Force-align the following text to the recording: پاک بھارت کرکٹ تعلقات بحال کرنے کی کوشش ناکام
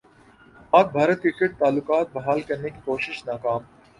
پاک 0.71 0.87
بھارت 0.93 1.21
کرکٹ 1.23 1.57
تعلقات 1.59 2.07
بحال 2.13 2.41
کرنے 2.47 2.69
کی 2.69 2.79
کوشش 2.85 3.25
ناکام 3.27 3.61